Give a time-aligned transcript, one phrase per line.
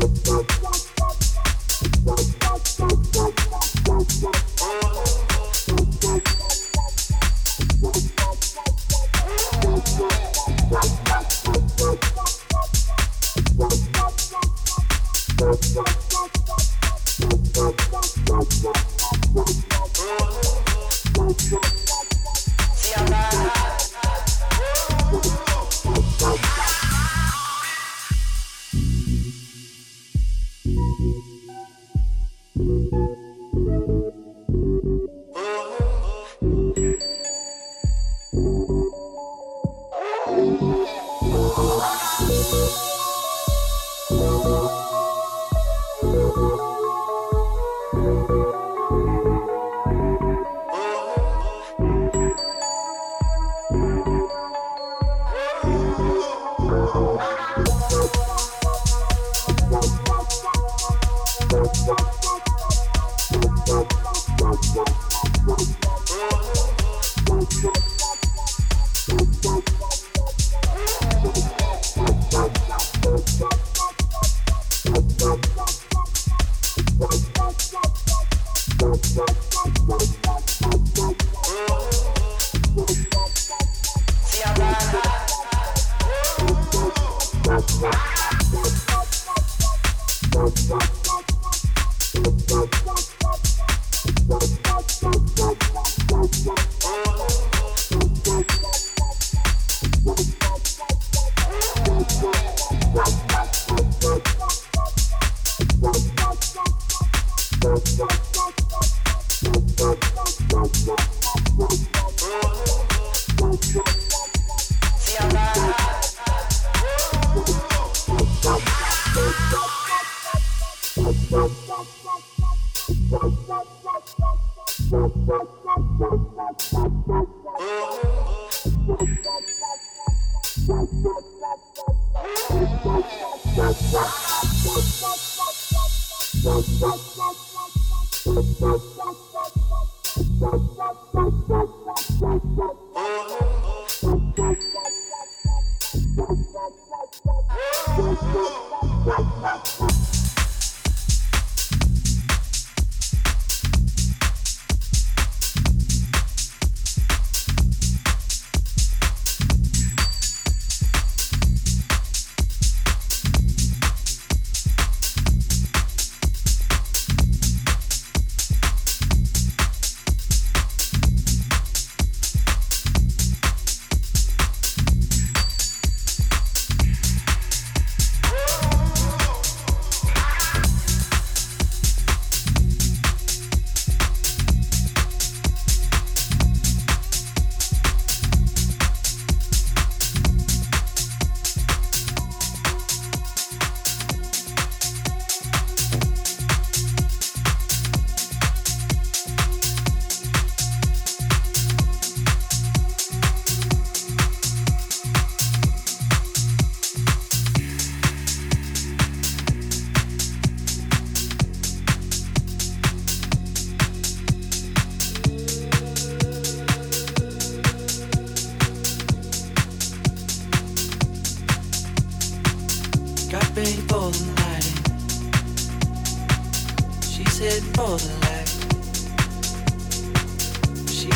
[0.00, 0.73] Thank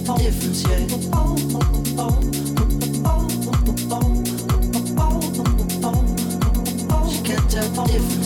[0.00, 1.02] Tell the difference yet.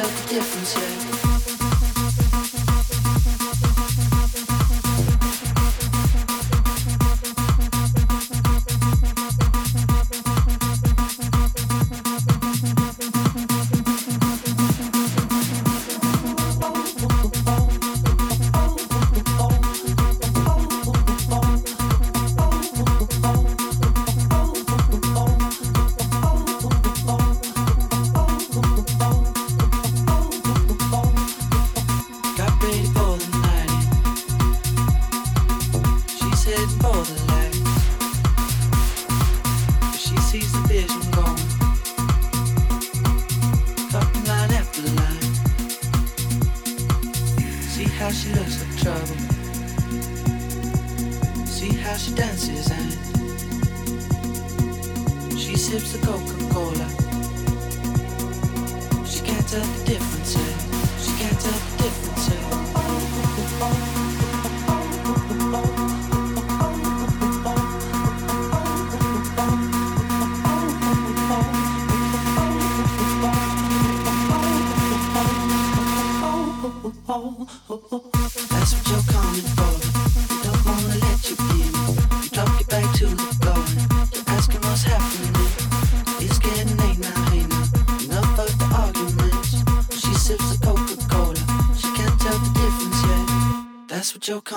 [0.00, 1.39] tell the difference yet.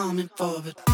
[0.04, 0.93] Coming for,